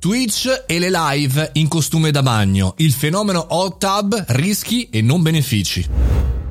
[0.00, 5.20] Twitch e le live in costume da bagno, il fenomeno hot tub, rischi e non
[5.20, 6.09] benefici.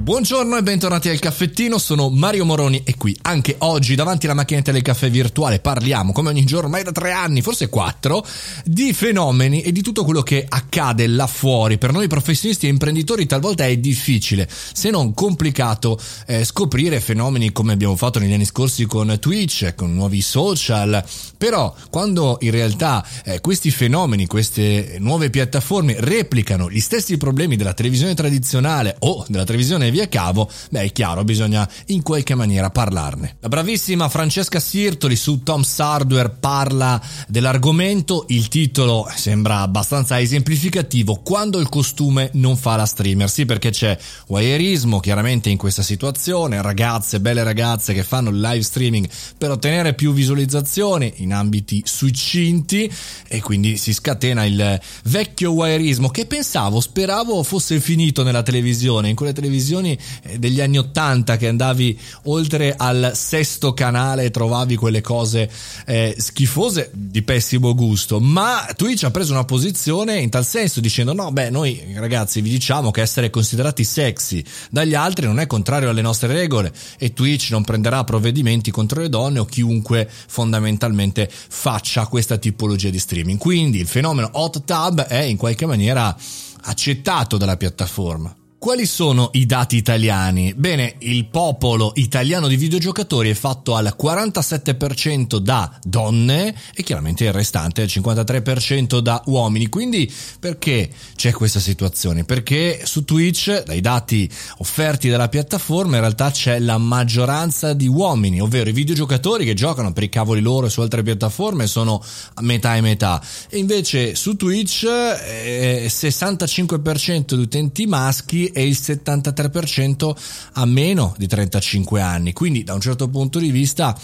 [0.00, 4.72] Buongiorno e bentornati al caffettino, sono Mario Moroni e qui anche oggi davanti alla macchinetta
[4.72, 8.26] del caffè virtuale parliamo come ogni giorno, ormai da tre anni, forse quattro,
[8.64, 11.76] di fenomeni e di tutto quello che accade là fuori.
[11.76, 17.74] Per noi professionisti e imprenditori talvolta è difficile, se non complicato, eh, scoprire fenomeni come
[17.74, 21.04] abbiamo fatto negli anni scorsi con Twitch, con nuovi social,
[21.36, 27.74] però quando in realtà eh, questi fenomeni, queste nuove piattaforme replicano gli stessi problemi della
[27.74, 33.36] televisione tradizionale o della televisione via cavo, beh è chiaro, bisogna in qualche maniera parlarne.
[33.40, 41.58] La bravissima Francesca Sirtoli su Tom's Hardware parla dell'argomento, il titolo sembra abbastanza esemplificativo, quando
[41.58, 43.96] il costume non fa la streamer, sì perché c'è
[44.28, 50.12] wireismo chiaramente in questa situazione, ragazze, belle ragazze che fanno live streaming per ottenere più
[50.12, 52.92] visualizzazioni in ambiti succinti
[53.28, 59.16] e quindi si scatena il vecchio wireismo che pensavo, speravo fosse finito nella televisione, in
[59.16, 64.76] quelle televisioni televisioni eh, degli anni 80 che andavi oltre al sesto canale e trovavi
[64.76, 65.50] quelle cose
[65.86, 71.12] eh, schifose di pessimo gusto, ma Twitch ha preso una posizione in tal senso dicendo
[71.12, 75.90] no, beh, noi ragazzi vi diciamo che essere considerati sexy dagli altri non è contrario
[75.90, 82.06] alle nostre regole e Twitch non prenderà provvedimenti contro le donne o chiunque fondamentalmente faccia
[82.06, 83.38] questa tipologia di streaming.
[83.38, 86.16] Quindi il fenomeno hot tub è in qualche maniera
[86.62, 88.34] accettato dalla piattaforma.
[88.60, 90.52] Quali sono i dati italiani?
[90.52, 97.32] Bene, il popolo italiano di videogiocatori è fatto al 47% da donne e chiaramente il
[97.32, 99.70] restante al 53% da uomini.
[99.70, 102.24] Quindi perché c'è questa situazione?
[102.24, 108.42] Perché su Twitch, dai dati offerti dalla piattaforma, in realtà c'è la maggioranza di uomini,
[108.42, 112.42] ovvero i videogiocatori che giocano per i cavoli loro e su altre piattaforme sono a
[112.42, 113.22] metà e metà.
[113.48, 120.16] E invece su Twitch eh, 65% di utenti maschi e il 73%
[120.52, 122.32] ha meno di 35 anni.
[122.32, 123.98] Quindi da un certo punto di vista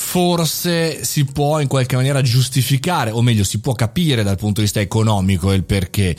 [0.00, 4.62] forse si può in qualche maniera giustificare, o meglio si può capire dal punto di
[4.62, 6.16] vista economico il perché.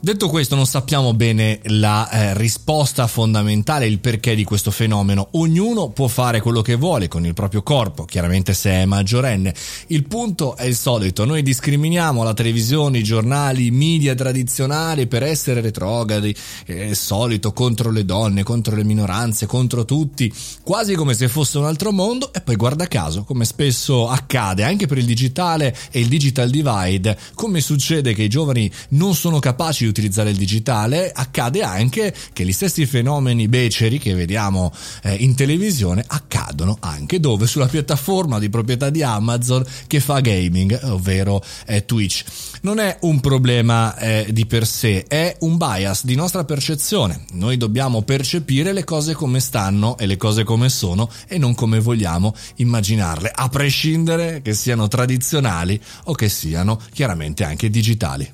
[0.00, 5.28] Detto questo non sappiamo bene la eh, risposta fondamentale, il perché di questo fenomeno.
[5.32, 9.54] Ognuno può fare quello che vuole con il proprio corpo, chiaramente se è maggiorenne.
[9.88, 15.22] Il punto è il solito, noi discriminiamo la televisione, i giornali, i media tradizionali per
[15.22, 16.34] essere retrogradi,
[16.66, 21.66] il solito contro le donne, contro le minoranze, contro tutti, quasi come se fosse un
[21.66, 26.00] altro mondo e poi guarda caso caso, come spesso accade anche per il digitale e
[26.00, 31.10] il digital divide, come succede che i giovani non sono capaci di utilizzare il digitale,
[31.12, 37.46] accade anche che gli stessi fenomeni beceri che vediamo eh, in televisione accadono anche dove
[37.46, 42.24] sulla piattaforma di proprietà di Amazon che fa gaming, ovvero eh, Twitch.
[42.62, 47.24] Non è un problema eh, di per sé, è un bias di nostra percezione.
[47.32, 51.78] Noi dobbiamo percepire le cose come stanno e le cose come sono e non come
[51.78, 58.30] vogliamo immaginare cucinarle, a prescindere che siano tradizionali o che siano chiaramente anche digitali.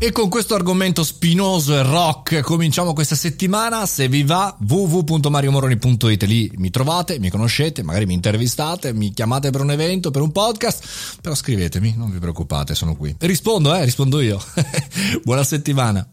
[0.00, 3.84] E con questo argomento spinoso e rock cominciamo questa settimana.
[3.84, 6.22] Se vi va, www.mariomoroni.it.
[6.22, 10.30] Lì mi trovate, mi conoscete, magari mi intervistate, mi chiamate per un evento, per un
[10.30, 11.18] podcast.
[11.20, 13.16] Però scrivetemi, non vi preoccupate, sono qui.
[13.18, 14.40] Rispondo, eh, rispondo io.
[15.24, 16.08] Buona settimana.